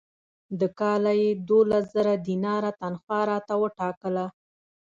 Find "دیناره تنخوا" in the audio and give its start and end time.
2.27-3.19